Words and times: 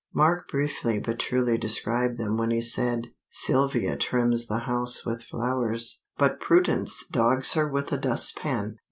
Mark 0.15 0.49
briefly 0.49 0.97
but 0.99 1.19
truly 1.19 1.59
described 1.59 2.17
them 2.17 2.35
when 2.35 2.49
he 2.49 2.59
said, 2.59 3.09
"Sylvia 3.29 3.95
trims 3.95 4.47
the 4.47 4.57
house 4.61 5.05
with 5.05 5.23
flowers, 5.25 6.01
but 6.17 6.39
Prudence 6.39 7.05
dogs 7.11 7.53
her 7.53 7.67
with 7.69 7.91
a 7.93 7.99
dust 7.99 8.35
pan." 8.35 8.79